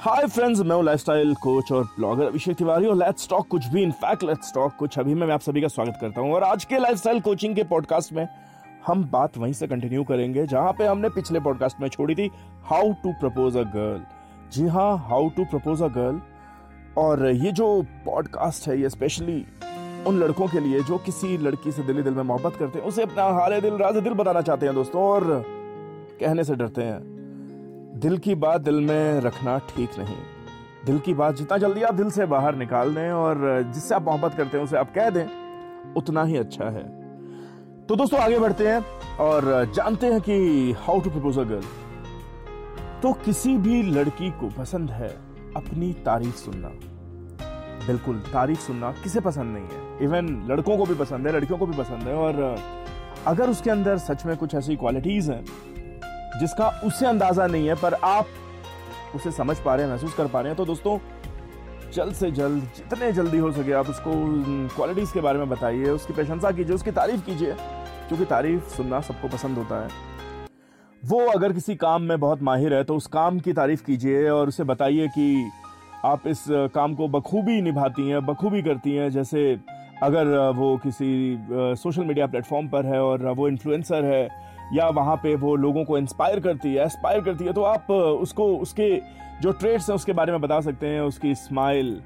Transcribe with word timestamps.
हाय 0.00 0.26
friends 0.26 0.60
मैं 0.60 0.82
lifestyle 0.84 1.34
coach 1.34 1.70
और 1.72 1.84
blogger 1.94 2.26
Abhishek 2.26 2.56
Tiwari 2.56 2.86
और 2.86 2.96
लेट्स 2.96 3.28
टॉक 3.28 3.46
कुछ 3.50 3.66
भी। 3.68 3.82
इनफैक्ट 3.82 4.22
लेट्स 4.24 4.52
टॉक 4.54 4.74
कुछ। 4.78 4.98
अभी 4.98 5.14
मैं 5.14 5.30
आप 5.32 5.40
सभी 5.40 5.60
का 5.60 5.68
स्वागत 5.68 5.98
करता 6.00 6.20
हूँ 6.20 6.34
और 6.34 6.44
आज 6.44 6.64
के 6.64 6.78
लाइफस्टाइल 6.78 7.20
कोचिंग 7.20 7.56
के 7.56 7.62
पॉडकास्ट 7.64 8.12
में 8.12 8.26
हम 8.86 9.04
बात 9.04 9.38
वहीं 9.38 9.52
से 9.52 9.66
कंटिन्यू 9.66 10.04
करेंगे, 10.04 10.46
जहाँ 10.46 10.72
पे 10.72 10.86
हमने 10.86 11.08
पिछले 11.08 11.40
पॉडकास्ट 11.40 11.80
में 11.80 11.88
छोड़ी 11.88 12.14
थी 12.14 12.30
how 12.64 12.92
to 13.02 13.12
propose 13.20 13.56
a 13.56 13.62
girl 13.74 14.00
जी 14.52 14.66
हाँ 14.68 14.96
how 15.08 15.28
to 15.28 15.44
propose 15.46 15.82
a 15.82 15.88
girl 15.88 16.20
और 16.98 17.26
ये 17.26 17.52
जो 17.52 17.82
पॉडकास्ट 18.06 18.68
है, 18.68 18.80
ये 18.80 18.90
स्पेशली 18.90 19.44
उन 20.06 20.18
लड़कों 20.18 20.48
के 20.48 20.60
लिए 20.60 20.82
जो 20.82 20.98
किसी 20.98 21.36
लड़की 21.38 21.72
से 21.72 21.82
दिली 21.82 22.02
दिल 22.02 22.14
में 22.14 22.22
मोहब्बत 22.22 22.56
करते 22.58 22.78
हैं, 22.78 22.86
उसे 22.86 23.02
अपना 23.02 23.24
हाल 23.40 23.60
दिल, 23.60 23.74
राज 23.74 23.96
दिल 23.96 24.12
बताना 24.14 24.40
चाहते 24.40 24.66
हैं 24.66 24.74
दोस्तों 24.74 25.02
और 25.02 25.42
कहने 26.20 26.44
से 26.44 26.54
डरते 26.54 26.82
हैं। 26.82 27.17
दिल 27.98 28.16
की 28.18 28.34
बात 28.34 28.60
दिल 28.60 28.74
में 28.80 29.20
रखना 29.20 29.58
ठीक 29.68 29.98
नहीं। 29.98 30.16
दिल 30.86 30.98
की 30.98 31.14
बात 31.14 31.36
जितना 31.36 31.56
जल्दी 31.58 31.82
आप 31.82 31.94
दिल 31.94 32.10
से 32.10 32.26
बाहर 32.26 32.54
निकाल 32.54 32.94
दें 32.94 33.10
और 33.10 33.40
जिससे 33.74 33.94
आप 33.94 34.04
मोहब्बत 34.04 34.34
करते 34.34 34.56
हैं, 34.56 34.64
उसे 34.64 34.76
आप 34.76 34.92
कह 34.94 35.08
दें, 35.10 35.94
उतना 35.94 36.22
ही 36.24 36.36
अच्छा 36.36 36.64
है। 36.64 36.82
तो 37.86 37.96
दोस्तों, 37.96 38.20
आगे 38.20 38.38
बढ़ते 38.38 38.68
हैं 38.68 39.16
और 39.20 39.72
जानते 39.74 40.06
हैं 40.06 40.20
कि 40.20 40.72
how 40.78 41.00
to 41.00 41.10
propose 41.10 41.38
a 41.38 41.42
girl 41.44 41.64
तो 43.02 43.12
किसी 43.24 43.56
भी 43.58 43.82
लड़की 43.82 44.30
को 44.30 44.48
पसंद 44.58 44.90
है 44.90 45.08
अपनी 45.56 45.92
तारीफ़ 46.06 46.36
सुनना। 46.36 46.68
बिल्कुल, 47.86 48.18
तारीफ़ 48.32 48.60
सुनना 48.60 48.90
किसे 49.02 49.20
पसंद 49.20 49.56
नहीं 49.56 49.64
है। 49.64 50.04
इवन 50.04 50.28
लड़कों 50.50 50.76
को 50.76 50.84
भी 50.84 50.94
पसंद 50.94 51.26
है, 51.26 51.32
लड़कियों 51.32 51.58
को 51.58 51.66
भी 51.66 51.76
पसंद 51.78 52.08
है 52.08 52.14
और 52.16 52.58
अगर 53.26 53.50
उसके 53.50 53.70
अंदर 53.70 53.98
सच 53.98 54.24
में 54.26 54.36
कुछ 54.36 54.54
ऐसी 54.54 54.76
क्वालिटीज 54.76 55.30
हैं 55.30 55.44
जिसका 56.40 56.68
उससे 56.84 57.06
अंदाज़ा 57.06 57.46
नहीं 57.46 57.68
है, 57.68 57.74
पर 57.74 57.94
आप 57.94 58.26
उसे 59.14 59.30
समझ 59.32 59.56
पा 59.58 59.74
रहे 59.74 59.86
हैं, 59.86 59.92
महसूस 59.92 60.14
कर 60.14 60.26
पा 60.26 60.40
रहे 60.40 60.48
हैं। 60.48 60.56
तो 60.56 60.64
दोस्तों, 60.64 60.98
जल्द 61.92 62.14
से 62.14 62.30
जल्द, 62.30 62.62
जितने 62.76 63.12
जल्दी 63.12 63.38
हो 63.38 63.52
सके 63.52 63.72
आप 63.72 63.88
उसको 63.88 64.12
क्वालिटीज 64.76 65.10
के 65.12 65.20
बारे 65.20 65.38
में 65.38 65.48
बताइए, 65.48 65.88
उसकी 65.90 66.12
प्रशंसा 66.12 66.50
कीजिए, 66.50 66.74
उसकी 66.74 66.90
तारीफ़ 66.90 67.24
कीजिए, 67.26 67.54
क्योंकि 68.08 68.24
तारीफ़ 68.24 68.68
सुनना 68.76 69.00
सबको 69.00 69.28
पसंद 69.28 69.58
होता 69.58 69.82
है। 69.82 70.06
वो 71.02 71.24
अगर 71.26 71.52
किसी 71.52 71.74
काम 71.76 72.02
में 72.02 72.18
बहुत 72.20 72.42
माहिर 72.42 72.74
है 72.74 72.82
तो 72.84 72.96
उस 72.96 73.06
काम 73.06 73.38
की 73.40 73.52
तारीफ़ 73.52 73.84
कीजिए 73.84 74.28
और 74.28 74.48
उसे 74.48 74.64
बताइए 74.64 75.08
कि 75.08 75.50
आप 76.04 76.26
इस, 76.26 76.44
काम 76.48 76.94
को 76.94 77.08
बखूबी 77.08 77.60
निभाती 77.62 78.08
हैं, 78.08 78.24
बखूबी 78.26 78.62
करती 78.62 78.94
हैं, 78.94 79.10
जैसे 79.10 79.58
अगर 80.02 80.26
वो 80.56 80.76
किसी 80.76 81.38
सोशल 81.50 82.04
मीडिया 82.04 82.26
प्लेटफॉर्म 82.26 82.68
पर 82.68 82.86
है 82.86 83.00
और 83.02 83.26
वो 83.28 83.48
इन्फ्लुएंसर 83.48 84.04
है, 84.04 84.28
या 84.72 84.88
वहाँ 84.90 85.16
पे 85.16 85.34
वो 85.36 85.54
लोगों 85.56 85.84
को 85.84 85.98
इंस्पायर 85.98 86.40
करती 86.40 86.74
है 86.74 86.84
एस्पायर 86.84 87.20
करती 87.20 87.44
है 87.44 87.52
तो 87.52 87.62
आप 87.62 87.90
उसको, 87.90 88.46
उसके 88.56 88.96
जो 89.42 89.52
ट्रेड्स 89.52 89.88
हैं 89.90 89.96
उसके 89.96 90.12
बारे 90.12 90.32
में 90.32 90.40
बता 90.40 90.60
सकते 90.60 90.86
हैं। 90.86 91.00
उसकी 91.02 91.34
स्माइल 91.36 92.00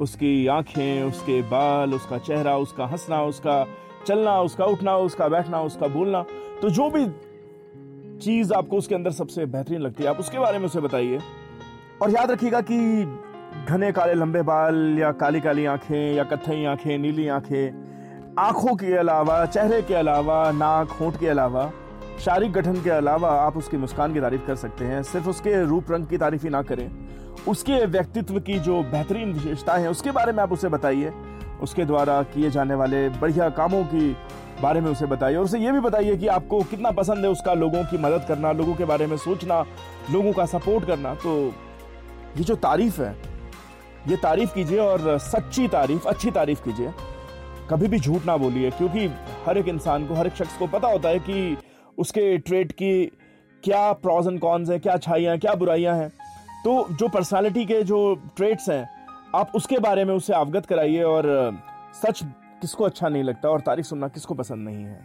उसकी 0.00 0.46
आँखें, 0.46 1.02
उसके 1.02 1.40
बाल, 1.42 1.94
उसका 1.94 2.18
चेहरा, 2.18 2.56
उसका 2.56 2.84
हंसना, 2.86 3.22
उसका 3.22 3.64
चलना, 4.06 4.40
उसका 4.40 4.64
उठना, 4.66 4.96
उसका 4.98 5.28
बैठना, 5.28 5.60
उसका 5.62 5.88
बोलना 5.88 6.24
तो 6.62 6.70
जो 6.70 6.88
भी 6.90 7.06
चीज़ 8.18 8.52
आपको 8.52 8.76
उसके 8.76 8.94
अंदर 8.94 9.10
सबसे 9.12 9.46
बेहतरीन 9.46 9.80
लगती 9.80 10.02
है, 10.02 10.08
आप 10.08 10.18
उसके 10.18 10.38
बारे 10.38 10.58
में 10.58 10.66
उसे 10.66 10.80
बताइए। 10.80 11.18
और 12.02 12.10
याद 12.10 12.30
रखिएगा 12.30 12.60
कि 12.60 12.78
घने 13.68 13.92
काले 13.92 14.14
लंबे 14.14 14.42
बाल 14.42 14.98
या 14.98 15.12
काली 15.12 15.40
काली 15.40 15.66
आँखें 15.66 16.14
या 16.14 16.24
कत्थई 16.24 16.64
आँखें, 16.64 16.98
नीली 16.98 17.28
आँखें, 17.28 18.34
आँखों 18.38 18.76
के 18.76 18.96
अलावा, 18.96 19.46
चेहरे 19.46 19.82
के 19.82 19.94
अलावा, 19.94 20.52
नाक, 20.52 20.88
होंठ 20.88 21.20
के 21.20 21.28
अलावा, 21.28 21.72
शारीरिक 22.24 22.52
गठन 22.52 22.72
के 22.72 22.90
अलावा 22.90 23.30
आप 23.30 23.56
उसकी 23.56 23.76
मुस्कान 23.76 24.14
की 24.14 24.20
तारीफ़ 24.20 24.46
कर 24.46 24.54
सकते 24.54 24.84
हैं। 24.84 25.02
सिर्फ़ 25.02 25.28
उसके 25.28 25.64
रूप 25.64 25.90
रंग 25.90 26.06
की 26.06 26.18
तारीफ़ 26.18 26.42
ही 26.42 26.48
ना 26.48 26.62
करें। 26.62 26.90
उसके 27.48 27.86
व्यक्तित्व 27.86 28.40
की 28.40 28.58
जो 28.58 28.82
बेहतरीन 28.82 29.32
विशेषताएँ 29.32 29.82
हैं, 29.82 29.88
उसके 29.88 30.10
बारे 30.10 30.32
में 30.32 30.42
आप 30.42 30.52
उसे 30.52 30.68
बताइए। 30.68 31.12
उसके 31.62 31.84
द्वारा 31.84 32.22
किए 32.22 32.50
जाने 32.50 32.74
वाले 32.74 33.08
बढ़िया 33.08 33.48
कामों 33.48 33.84
की 33.84 34.16
बारे 34.62 34.80
में 34.80 34.90
उसे 34.90 35.06
बताइए। 35.06 35.36
और 35.36 35.44
उसे 35.44 35.58
ये 35.58 35.72
भी 35.72 35.80
बताइए 35.80 36.16
कि 36.16 36.26
आपको 36.26 36.62
कितना 36.62 36.90
पसंद 36.90 37.24
है 37.24 37.30
उसका 37.30 37.54
लोगों 37.54 37.84
की 37.84 37.98
मदद 37.98 38.24
करना, 38.28 38.52
लोगों 38.52 38.74
के 38.74 38.84
बारे 38.84 39.06
में 39.06 39.16
सोचना, 39.16 39.64
लोगों 40.12 40.32
का 40.32 40.46
सपोर्ट 40.46 40.86
करना। 40.86 41.14
तो 41.14 41.54
ये 42.36 42.44
जो 42.44 42.54
तारीफ़ 42.54 43.02
है 43.02 43.29
ये 44.08 44.16
तारीफ़ 44.16 44.54
कीजिए 44.54 44.78
और 44.78 45.18
सच्ची 45.18 45.68
तारीफ़, 45.68 46.06
अच्छी 46.06 46.30
तारीफ़ 46.30 46.62
कीजिए। 46.64 46.92
कभी 47.70 47.88
भी 47.88 47.98
झूठ 48.00 48.26
ना 48.26 48.36
बोलिए, 48.36 48.70
क्योंकि 48.70 49.06
हर 49.46 49.58
एक 49.58 49.68
इंसान 49.68 50.06
को, 50.06 50.14
हर 50.14 50.26
एक 50.26 50.34
शख्स 50.34 50.56
को 50.56 50.66
पता 50.66 50.88
होता 50.88 51.08
है 51.08 51.18
कि 51.18 51.56
उसके 51.98 52.38
ट्रेड 52.38 52.72
की 52.72 53.04
क्या 53.64 53.92
प्रॉज 53.92 54.26
एंड 54.26 54.40
कॉन्स 54.40 54.70
हैं, 54.70 54.80
क्या 54.80 54.92
अच्छाइयाँ 54.92 55.38
क्या 55.38 55.54
बुराइयाँ 55.54 55.96
हैं। 55.96 56.08
तो 56.64 56.86
जो 56.90 57.08
पर्सनालिटी 57.08 57.64
के 57.64 57.82
जो 57.82 58.14
ट्रेड्स 58.36 58.68
हैं, 58.68 58.88
आप 59.34 59.52
उसके 59.54 59.78
बारे 59.78 60.04
में 60.04 60.14
उसे 60.14 60.32
अवगत 60.32 60.66
कराइए 60.66 61.02
और 61.02 61.28
सच 61.94 62.20
किसको 62.60 62.84
अच्छा 62.84 63.08
नहीं 63.08 63.22
लगता 63.22 63.48
और 63.48 63.60
तारीफ़ 63.60 63.86
सुनना 63.86 64.08
किसको 64.08 64.34
पसंद 64.34 64.68
नहीं 64.68 64.84
है। 64.84 65.00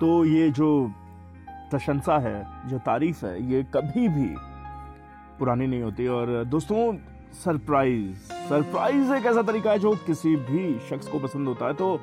तो 0.00 0.24
ये 0.24 0.50
जो 0.50 0.92
प्रशंसा 1.70 2.18
है, 2.18 2.46
जो 2.68 2.78
तारीफ़ 2.78 3.26
है, 3.26 3.52
ये 3.52 3.62
कभी 3.74 4.08
भी 4.08 4.34
पुरानी 5.38 5.66
नहीं 5.66 5.82
होती 5.82 6.06
और 6.06 6.44
दोस्तों 6.44 6.92
सरप्राइज़। 7.34 8.32
सरप्राइज़ 8.48 9.12
एक 9.14 9.26
ऐसा 9.26 9.42
तरीका 9.42 9.70
है 9.70 9.78
जो 9.78 9.94
किसी 10.06 10.34
भी 10.38 10.78
शख्स 10.88 11.08
को 11.08 11.18
पसंद 11.18 11.48
होता 11.48 11.66
है 11.66 11.74
तो 11.74 11.94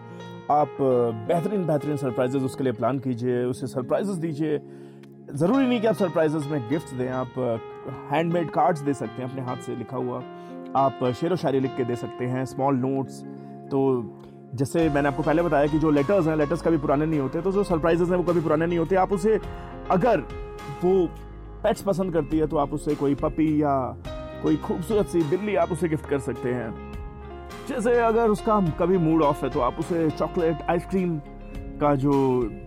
आप 0.51 0.77
बेहतरीन 0.79 1.65
बेहतरीन 1.65 1.97
सरप्राइजेस 1.97 2.43
उसके 2.43 2.63
लिए 2.63 2.73
प्लान 2.73 2.99
कीजिए, 2.99 3.43
उसे 3.45 3.67
सरप्राइजेस 3.67 4.15
दीजिए। 4.17 4.57
ज़रूरी 5.33 5.67
नहीं 5.67 5.79
कि 5.81 5.87
आप 5.87 5.95
सरप्राइजेस 5.95 6.47
में 6.47 6.69
गिफ्ट 6.69 6.93
दें, 6.95 7.09
आप 7.09 7.37
हैंडमेड 8.11 8.49
कार्ड्स 8.51 8.81
दे 8.81 8.93
सकते 8.93 9.21
हैं 9.21 9.29
अपने 9.29 9.41
हाथ 9.41 9.57
से 9.57 9.75
लिखा 9.75 9.97
हुआ। 9.97 10.17
आप 10.75 10.99
शेर 11.11 11.33
व 11.33 11.35
शायरी 11.35 11.59
लिख 11.59 11.75
के 11.77 11.83
दे 11.83 11.95
सकते 11.95 12.25
हैं, 12.25 12.45
स्मॉल 12.45 12.75
नोट्स। 12.77 13.21
तो 13.71 13.79
जैसे 14.55 14.89
मैंने 14.89 15.07
आपको 15.07 15.23
पहले 15.23 15.41
बताया 15.41 15.67
कि 15.67 15.79
जो 15.79 15.91
लेटर्स 15.91 16.27
हैं, 16.27 16.35
लेटर्स 16.37 16.61
कभी 16.61 16.77
पुराने 16.77 17.05
नहीं 17.05 17.19
होते 17.19 17.41
तो 17.41 17.51
जो 17.51 17.63
सरप्राइजेस 17.63 18.09
हैं 18.09 18.17
वो 18.17 18.23
कभी 18.23 18.41
पुराने 18.41 18.65
नहीं 18.65 18.79
होते। 18.79 18.95
आप 18.97 19.11
उसे, 19.13 19.39
अगर 19.91 20.19
वो 20.83 21.05
पेट्स 21.63 21.81
पसंद 21.81 22.13
करती 22.13 22.37
है 22.37 22.47
तो 22.47 22.57
आप 22.57 22.73
उसे 22.73 22.95
कोई 22.95 23.15
पपी 23.15 23.61
या 23.61 23.77
कोई 24.43 24.57
खूबसूरत 24.59 25.07
सी 25.07 25.21
बिल्ली 25.29 25.55
आप 25.57 25.71
उसे 25.71 25.89
गिफ्ट 25.89 26.09
कर 26.09 26.19
सकते 26.21 26.49
हैं। 26.51 26.69
जैसे 27.67 27.99
अगर 28.01 28.29
उसका 28.29 28.59
कभी 28.79 28.97
मूड 28.99 29.21
ऑफ़ 29.23 29.43
है 29.45 29.49
तो 29.51 29.59
आप 29.61 29.79
उसे 29.79 30.09
चॉकलेट 30.11 30.61
आइसक्रीम 30.69 31.17
का 31.81 31.93
जो 31.95 32.11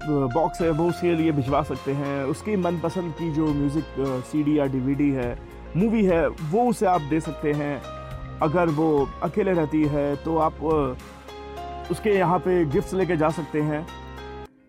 बॉक्स 0.05 0.61
है, 0.61 0.71
वो 0.71 0.89
उसके 0.89 1.15
लिए 1.15 1.33
भिजवा 1.33 1.63
सकते 1.65 1.93
हैं। 1.95 2.25
उसकी 2.27 2.57
मनपसंद 2.59 3.13
की 3.15 3.31
जो 3.33 3.47
म्यूज़िक 3.47 4.25
सीडी 4.31 4.59
या 4.59 4.65
डीवीडी 4.67 5.11
है 5.13 5.37
मूवी 5.77 6.05
है, 6.05 6.27
वो 6.29 6.69
उसे 6.71 6.87
आप 6.87 7.01
दे 7.11 7.21
सकते 7.21 7.53
हैं। 7.53 7.81
अगर 8.43 8.69
वो 8.71 9.09
अकेले 9.23 9.53
रहती 9.53 9.83
है 9.87 10.15
तो 10.17 10.37
आप 10.39 10.63
उसके 11.91 12.11
यहाँ 12.11 12.39
पे 12.39 12.65
गिफ्ट्स 12.67 12.95
लेके 12.95 13.17
जा 13.17 13.29
सकते 13.31 13.61
हैं। 13.63 13.87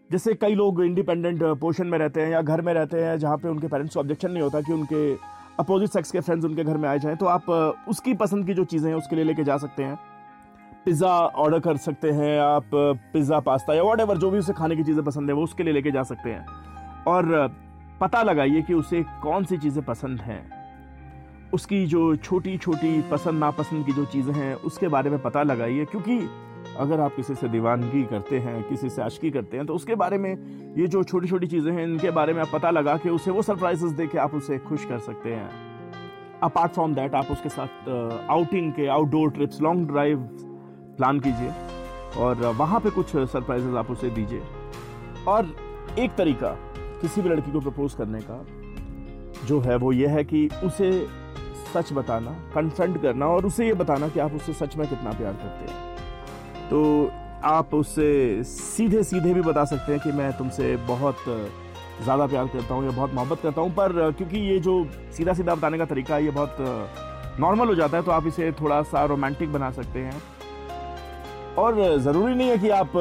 जैसे 0.09 0.33
कई 0.35 0.55
लोग 0.55 0.81
इंडिपेंडेंट 0.83 1.43
पोर्शन 1.59 1.87
में 1.87 1.97
रहते 1.97 2.21
हैं 2.21 2.31
या 2.31 2.41
घर 2.41 2.61
में 2.61 2.73
रहते 2.73 3.03
हैं, 3.03 3.17
जहाँ 3.19 3.37
पे 3.37 3.49
उनके 3.49 3.67
पेरेंट्स 3.67 3.93
को 3.93 3.99
ऑब्जेक्शन 3.99 4.31
नहीं 4.31 4.43
होता 4.43 4.61
कि 4.61 4.73
उनके 4.73 5.13
अपोजिट 5.59 5.89
सेक्स 5.89 6.11
के 6.11 6.19
फ्रेंड्स 6.19 6.45
उनके 6.45 6.63
घर 6.63 6.77
में 6.77 6.87
आए 6.89 6.99
जाएँ 6.99 7.15
तो 7.15 7.25
आप 7.27 7.49
उसकी 7.89 8.13
पसंद 8.15 8.45
की 8.45 8.53
जो 8.53 8.63
चीज़ें 8.65 8.89
हैं, 8.89 8.97
उसके 8.97 9.15
लिए 9.15 9.25
लेके 9.25 9.43
जा 9.43 9.57
सकते 9.57 9.83
हैं। 9.83 9.99
पिज़्ज़ा 10.85 11.09
ऑर्डर 11.09 11.59
कर 11.59 11.77
सकते 11.77 12.11
हैं 12.11 12.39
आप 12.39 12.69
पिज़्ज़ा, 12.73 13.39
पास्ता 13.39 13.73
या 13.73 13.83
वॉट 13.83 14.01
जो 14.13 14.29
भी 14.31 14.37
उसे 14.37 14.53
खाने 14.53 14.75
की 14.75 14.83
चीज़ें 14.83 15.03
पसंद 15.03 15.29
है, 15.29 15.35
वो 15.35 15.43
उसके 15.43 15.63
लिए 15.63 15.73
लेके 15.73 15.91
जा 15.91 16.03
सकते 16.03 16.29
हैं। 16.29 16.45
और 17.07 17.55
पता 18.01 18.23
लगाइए 18.23 18.61
कि 18.61 18.73
उसे 18.73 19.03
कौन 19.23 19.45
सी 19.45 19.57
चीज़ें 19.57 19.83
पसंद 19.85 20.21
हैं। 20.21 20.43
उसकी 21.53 21.85
जो 21.87 22.15
छोटी 22.15 22.57
छोटी 22.57 23.01
पसंद 23.01 23.39
नापसंद 23.39 23.85
की 23.85 23.93
जो 23.93 24.05
चीज़ें 24.05 24.33
हैं, 24.33 24.53
उसके 24.55 24.87
बारे 24.87 25.09
में 25.09 25.21
पता 25.21 25.43
लगाइए, 25.43 25.85
क्योंकि 25.85 26.17
अगर 26.77 26.99
आप 26.99 27.15
किसी 27.15 27.35
से 27.35 27.47
दीवानगी 27.49 28.03
करते 28.05 28.39
हैं, 28.39 28.61
किसी 28.63 28.89
से 28.89 29.01
आशकी 29.01 29.31
करते 29.31 29.57
हैं 29.57 29.65
तो 29.65 29.73
उसके 29.75 29.95
बारे 29.95 30.17
में 30.17 30.31
ये 30.77 30.87
जो 30.87 31.03
छोटी 31.03 31.27
छोटी 31.27 31.47
चीज़ें 31.47 31.71
हैं, 31.71 31.83
इनके 31.83 32.11
बारे 32.11 32.33
में 32.33 32.41
आप 32.41 32.49
पता 32.53 32.69
लगा 32.71 32.95
के 32.97 33.09
उसे, 33.09 33.31
वो 33.31 33.41
सरप्राइजेस 33.41 33.91
दे 33.91 34.07
के 34.07 34.17
आप 34.17 34.33
उसे 34.35 34.57
खुश 34.59 34.85
कर 34.85 34.99
सकते 35.01 35.33
हैं। 35.33 35.49
अपार्ट 36.43 36.71
फ्रॉम 36.71 36.95
दैट 36.95 37.15
आप 37.15 37.31
उसके 37.31 37.49
साथ 37.49 37.89
आउटिंग 38.29 38.71
के 38.73 38.87
outdoor 38.87 39.31
trips 39.31 39.61
long 39.61 39.87
drive 39.87 40.27
plan 40.97 41.19
कीजिए 41.19 41.51
और 42.17 42.45
वहाँ 42.57 42.79
पे 42.79 42.89
कुछ 42.89 43.15
सरप्राइजेस 43.15 43.75
आप 43.75 43.91
उसे 43.91 44.09
दीजिए। 44.09 44.41
और 45.27 45.55
एक 45.99 46.15
तरीका 46.15 46.49
किसी 47.01 47.21
भी 47.21 47.29
लड़की 47.29 47.51
को 47.51 47.59
प्रपोज 47.59 47.93
करने 47.93 48.19
का, 48.21 48.45
जो 49.47 49.59
है 49.59 49.75
वो 49.75 49.91
ये 49.91 50.07
है 50.07 50.23
कि 50.23 50.47
उसे 50.63 50.91
सच 51.73 51.91
बताना 51.93 52.31
कन्फ्रंट 52.53 53.01
करना 53.01 53.27
और 53.27 53.45
उसे 53.45 53.65
ये 53.67 53.73
बताना 53.75 54.07
कि 54.09 54.19
आप 54.19 54.33
उससे 54.33 54.53
सच 54.55 54.75
में 54.77 54.87
कितना 54.87 55.11
प्यार 55.11 55.33
करते 55.33 55.71
हैं। 55.71 55.84
तो 56.69 57.11
आप 57.43 57.73
उससे 57.73 58.43
सीधे 58.43 59.03
सीधे 59.03 59.33
भी 59.33 59.41
बता 59.41 59.63
सकते 59.65 59.91
हैं 59.91 60.01
कि 60.01 60.11
मैं 60.11 60.31
तुमसे 60.37 60.75
बहुत 60.87 61.23
ज़्यादा 62.03 62.25
प्यार 62.27 62.47
करता 62.47 62.73
हूँ 62.73 62.85
या 62.85 62.91
बहुत 62.91 63.13
मोहब्बत 63.13 63.41
करता 63.41 63.61
हूँ, 63.61 63.71
पर 63.71 64.11
क्योंकि 64.11 64.39
ये 64.39 64.59
जो 64.59 64.73
सीधा 65.17 65.33
सीधा 65.33 65.55
बताने 65.55 65.77
का 65.77 65.85
तरीका 65.85 66.15
है 66.15 66.23
ये 66.25 66.31
बहुत 66.31 66.55
नॉर्मल 67.39 67.67
हो 67.67 67.75
जाता 67.75 67.97
है 67.97 68.03
तो 68.03 68.11
आप 68.11 68.27
इसे 68.27 68.51
थोड़ा 68.51 68.81
सा 68.83 69.05
रोमांटिक 69.05 69.53
बना 69.53 69.71
सकते 69.71 69.99
हैं। 69.99 70.21
और 71.57 71.97
ज़रूरी 71.99 72.33
नहीं 72.35 72.49
है 72.49 72.57
कि 72.57 72.69
आप 72.71 72.91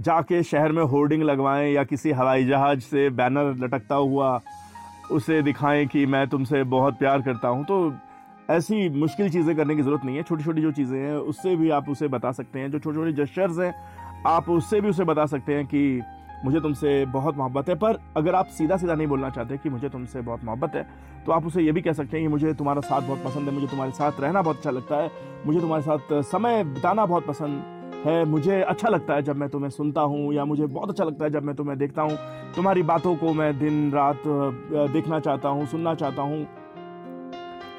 जाके 0.00 0.42
शहर 0.42 0.72
में 0.72 0.82
होर्डिंग 0.84 1.22
लगवाएँ 1.22 1.72
या 1.72 1.84
किसी 1.84 2.10
हवाई 2.12 2.44
जहाज़ 2.44 2.80
से 2.80 3.08
बैनर 3.12 3.54
लटकता 3.58 3.94
हुआ 3.94 4.40
उसे 5.12 5.42
दिखाएँ 5.42 5.86
कि 5.86 6.06
मैं 6.06 6.26
तुमसे 6.28 6.62
बहुत 6.70 6.98
प्यार 6.98 7.22
करता 7.22 7.48
हूँ 7.48 7.64
तो 7.64 7.92
ऐसी 8.50 8.88
मुश्किल 8.90 9.30
चीज़ें 9.30 9.54
करने 9.56 9.74
की 9.76 9.82
ज़रूरत 9.82 10.04
नहीं 10.04 10.16
है। 10.16 10.22
छोटी 10.22 10.44
छोटी 10.44 10.62
जो 10.62 10.72
चीज़ें 10.72 10.98
हैं, 10.98 11.14
उससे 11.14 11.54
भी 11.56 11.70
आप 11.70 11.88
उसे 11.88 12.08
बता 12.08 12.32
सकते 12.32 12.58
हैं। 12.58 12.70
जो 12.70 12.78
छोटे 12.78 12.96
छोटे 12.96 13.12
जस्चर्स 13.14 13.58
हैं, 13.58 13.74
आप 14.26 14.48
उससे 14.50 14.80
भी 14.80 14.88
उसे 14.88 15.04
बता 15.04 15.26
सकते 15.26 15.54
हैं 15.54 15.66
कि 15.66 16.00
मुझे 16.44 16.60
तुमसे 16.60 17.04
बहुत 17.06 17.36
मोहब्बत 17.36 17.68
है। 17.68 17.74
पर 17.74 17.98
अगर 18.16 18.34
आप 18.34 18.46
सीधा 18.48 18.76
सीधा 18.76 18.94
नहीं 18.94 19.06
बोलना 19.06 19.30
चाहते 19.30 19.56
कि 19.56 19.70
मुझे 19.70 19.88
तुमसे 19.88 20.20
बहुत 20.22 20.44
मोहब्बत 20.44 20.74
है 20.74 20.86
तो 21.26 21.32
आप 21.32 21.46
उसे 21.46 21.62
ये 21.62 21.72
भी 21.72 21.80
कह 21.82 21.92
सकते 21.92 22.16
हैं 22.16 22.26
कि 22.26 22.30
मुझे 22.30 22.52
तुम्हारा 22.54 22.80
साथ 22.80 23.02
बहुत 23.02 23.22
पसंद 23.24 23.48
है, 23.48 23.54
मुझे 23.54 23.66
तुम्हारे 23.66 23.92
साथ 23.92 24.20
रहना 24.20 24.42
बहुत 24.42 24.56
अच्छा 24.56 24.70
लगता 24.70 24.96
है, 24.96 25.10
मुझे 25.46 25.60
तुम्हारे 25.60 25.82
साथ 25.82 26.22
समय 26.22 26.64
बिताना 26.64 27.06
बहुत 27.06 27.26
पसंद 27.26 28.02
है, 28.06 28.24
मुझे 28.24 28.60
अच्छा 28.62 28.88
लगता 28.88 29.14
है 29.14 29.22
जब 29.22 29.36
मैं 29.36 29.48
तुम्हें 29.48 29.70
सुनता 29.70 30.00
हूँ, 30.02 30.32
या 30.34 30.44
मुझे 30.44 30.66
बहुत 30.66 30.90
अच्छा 30.90 31.04
लगता 31.04 31.24
है 31.24 31.30
जब 31.30 31.42
मैं 31.42 31.54
तुम्हें 31.56 31.78
देखता 31.78 32.02
हूँ। 32.02 32.16
तुम्हारी 32.56 32.82
बातों 32.82 33.14
को 33.16 33.32
मैं 33.32 33.58
दिन 33.58 33.90
रात 33.92 34.22
देखना 34.92 35.20
चाहता 35.20 35.48
हूँ, 35.48 35.66
सुनना 35.66 35.94
चाहता 35.94 36.22
हूँ। 36.22 36.46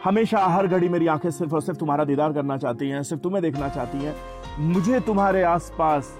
हमेशा 0.05 0.39
हर 0.39 0.67
घड़ी 0.67 0.89
मेरी 0.89 1.07
आँखें 1.07 1.29
सिर्फ़ 1.31 1.53
और 1.53 1.61
सिर्फ़ 1.61 1.79
तुम्हारा 1.79 2.03
दीदार 2.05 2.33
करना 2.33 2.57
चाहती 2.57 2.89
हैं, 2.89 3.01
सिर्फ़ 3.03 3.21
तुम्हें 3.23 3.41
देखना 3.43 3.69
चाहती 3.69 3.97
हैं। 3.97 4.15
मुझे 4.63 4.99
तुम्हारे 4.99 5.41
आसपास 5.43 6.13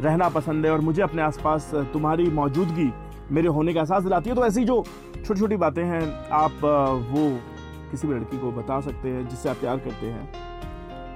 रहना 0.00 0.28
पसंद 0.28 0.66
है 0.66 0.72
और 0.72 0.80
मुझे 0.80 1.02
अपने 1.02 1.22
आसपास 1.22 1.70
तुम्हारी 1.92 2.26
मौजूदगी 2.30 2.92
मेरे 3.32 3.48
होने 3.48 3.74
का 3.74 3.80
एहसास 3.80 4.02
दिलाती 4.02 4.30
है। 4.30 4.36
तो 4.36 4.44
ऐसी 4.46 4.64
जो 4.64 4.84
छोटी 5.16 5.40
छोटी 5.40 5.56
बातें 5.56 5.82
हैं, 5.84 6.02
आप 6.32 6.52
वो 7.10 7.24
किसी 7.90 8.08
भी 8.08 8.14
लड़की 8.14 8.38
को 8.38 8.52
बता 8.52 8.80
सकते 8.80 9.08
हैं 9.08 9.28
जिससे 9.28 9.48
आप 9.48 9.56
प्यार 9.56 9.78
करते 9.78 10.06
हैं। 10.06 10.28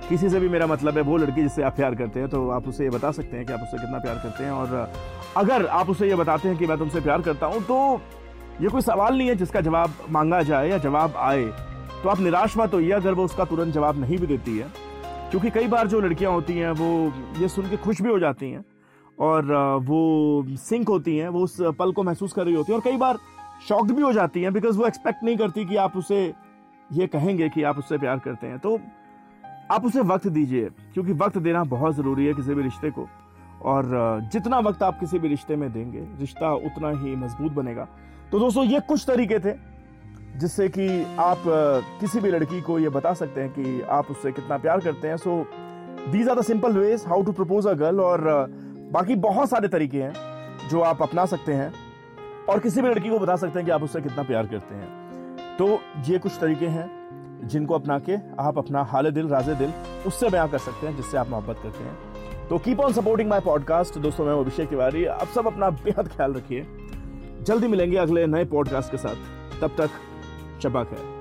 किसी 0.09 0.29
से 0.29 0.41
भी 0.41 0.49
मेरा 0.49 0.67
मतलब 0.67 0.97
है, 0.97 1.03
वो 1.03 1.17
लड़की 1.17 1.43
जिससे 1.43 1.63
आप 1.63 1.77
प्यार 1.77 1.95
करते 1.95 2.21
हैं 2.21 2.29
तो 2.29 2.49
आप 2.51 2.69
उसे 2.69 2.85
ये 2.85 2.91
बता 2.91 3.11
सकते 3.11 3.37
हैं 3.37 3.47
कि 3.47 3.53
आप 3.53 3.61
उससे 3.61 3.79
कितना 3.79 3.99
प्यार 3.99 4.17
करते 4.17 4.45
हैं 4.45 4.51
और 4.51 4.93
अगर 5.37 5.67
आप 5.67 5.91
उसे 5.91 6.09
ये 6.09 6.15
बताते 6.15 6.49
हैं 6.49 6.57
कि 6.59 6.67
मैं 6.67 6.79
तुमसे 6.79 7.01
प्यार 7.01 7.23
करता 7.23 7.47
हूँ 7.47 7.63
तो 7.63 8.01
ये 8.61 8.69
कोई 8.69 8.81
सवाल 8.81 9.19
नहीं 9.19 9.29
है 9.29 9.35
जिसका 9.35 9.61
जवाब 9.61 9.91
मांगा 10.11 10.43
जाए 10.43 10.69
या 10.69 10.79
जवाब 10.79 11.17
आए। 11.17 11.51
तो 12.03 12.09
आप 12.09 12.21
निराश 12.21 12.57
मत 12.59 12.75
होइए, 12.75 12.91
अगर 12.91 13.13
वो 13.13 13.25
उसका 13.25 13.45
तुरंत 13.45 13.75
जवाब 13.75 14.01
नहीं 14.01 14.19
भी 14.19 14.27
देती 14.27 14.57
है। 14.59 14.67
क्योंकि 15.31 15.51
कई 15.51 15.67
बार 15.69 15.87
जो 15.89 16.01
लड़कियाँ 16.01 16.33
होती 16.33 16.53
हैं, 16.53 16.71
वो 16.71 17.13
ये 17.41 17.49
सुन 17.49 17.69
के 17.71 17.77
खुश 17.77 18.01
भी 18.03 18.09
हो 18.09 18.19
जाती 18.19 18.51
हैं 18.51 18.65
और 19.19 19.53
वो 19.83 20.45
सिंक 20.59 20.89
होती 20.89 21.17
हैं, 21.17 21.29
वो 21.29 21.41
उस 21.41 21.57
पल 21.79 21.93
को 21.93 22.03
महसूस 22.03 22.33
कर 22.33 22.45
रही 22.45 22.55
होती 22.55 22.73
हैं 22.73 22.79
और 22.79 22.85
कई 22.85 22.97
बार 22.97 23.19
शॉक्ड 23.69 23.93
भी 23.93 24.03
हो 24.03 24.13
जाती 24.13 24.43
हैं 24.43 24.53
बिकॉज़ 24.53 24.79
वो 24.79 24.87
एक्सपेक्ट 24.87 25.25
नहीं 25.25 25.37
करती 25.37 25.65
कि 25.65 25.77
आप 25.77 25.97
उसे 25.97 26.21
ये 26.91 27.07
कहेंगे 27.07 27.49
कि 27.49 27.63
आप 27.63 27.79
उससे 27.79 27.99
प्यार 27.99 28.19
करते 28.19 28.47
हैं। 28.47 28.59
तो 28.59 28.79
आप 29.71 29.85
उसे 29.85 30.01
वक्त 30.03 30.27
दीजिए, 30.29 30.69
क्योंकि 30.95 31.13
वक्त 31.15 31.39
देना 31.39 31.65
बहुत 31.67 31.95
ज़रूरी 31.95 32.27
है 32.27 32.35
किसी 32.35 32.55
भी 32.55 32.63
रिश्ते 32.63 32.91
को 32.91 33.09
और 33.63 34.29
जितना 34.33 34.59
वक्त 34.61 34.83
आप 34.83 35.01
किसी 35.01 35.19
भी 35.19 35.29
रिश्ते 35.29 35.57
में 35.57 35.73
देंगे, 35.73 36.07
रिश्ता 36.21 36.53
उतना 36.53 36.91
ही 37.01 37.17
मज़बूत 37.17 37.53
बनेगा। 37.53 37.89
तो 38.33 38.39
दोस्तों, 38.39 38.65
ये 38.65 38.81
कुछ 38.81 39.05
तरीके 39.07 39.39
थे 39.39 39.53
जिससे 40.39 40.69
कि 40.69 41.17
आप 41.19 41.43
किसी 42.01 42.21
भी 42.21 42.31
लड़की 42.31 42.61
को 42.61 42.79
ये 42.79 42.89
बता 42.89 43.13
सकते 43.15 43.41
हैं 43.41 43.51
कि 43.51 43.81
आप 43.91 44.11
उससे 44.11 44.33
कितना 44.33 44.57
प्यार 44.59 44.81
करते 44.81 45.09
हैं। 45.09 45.17
So 45.17 45.45
these 46.09 46.29
are 46.29 46.39
the 46.39 46.43
simple 46.43 46.73
ways 46.73 47.05
how 47.07 47.23
to 47.23 47.33
propose 47.33 47.67
a 47.67 47.73
girl 47.75 48.01
और 48.01 48.21
बाकी 48.93 49.15
बहुत 49.17 49.51
सारे 49.51 49.69
तरीके 49.69 50.03
हैं 50.03 50.69
जो 50.69 50.81
आप 50.81 51.03
अपना 51.03 51.25
सकते 51.27 51.53
हैं 51.53 51.73
और 52.49 52.59
किसी 52.59 52.83
भी 52.83 52.89
लड़की 52.89 53.09
को 53.09 53.19
बता 53.19 53.37
सकते 53.37 53.59
हैं 53.59 53.67
कि 53.67 53.73
आप 53.73 53.83
उससे 53.83 54.01
कितना 54.01 54.23
प्यार 54.23 54.47
करते 54.47 54.75
हैं। 54.75 55.57
तो 55.57 55.79
ये 56.07 56.19
कुछ 56.19 56.39
तरीके 56.41 56.67
हैं 56.67 56.87
जिनको 57.45 57.75
अपना 57.75 57.99
के 57.99 58.17
आप 58.41 58.59
अपना 58.59 58.83
हाल 58.83 59.11
दिल, 59.11 59.29
राजे 59.29 59.55
दिल, 59.55 59.73
उससे 60.07 60.29
बयां 60.29 60.49
कर 60.49 60.59
सकते 60.59 60.87
हैं, 60.87 60.97
जिससे 60.97 61.17
आप 61.19 61.29
मोहब्बत 61.29 61.57
करते 61.63 61.85
हैं। 61.85 62.49
तो 62.49 62.59
keep 62.59 62.81
on 62.81 62.93
supporting 62.93 63.29
my 63.31 63.41
podcast 63.41 63.99
दोस्तों, 63.99 64.27
मैं 64.27 64.35
अभिषेक 64.35 64.69
तिवारी। 64.69 65.05
आप 65.05 65.29
सब 65.29 65.47
अपना 65.47 65.71
बेहद 65.71 66.09
ख्याल 66.09 66.35
रखिए। 66.35 66.67
जल्दी 67.43 67.69
मिलेंगे 67.69 67.97
अगले 67.97 68.27
नए 68.27 68.45
पॉडकास्ट 68.45 68.91
के 68.91 68.97
साथ। 68.97 69.61
तब 69.61 69.71
तक 69.79 69.91
Shabbat 70.59 71.18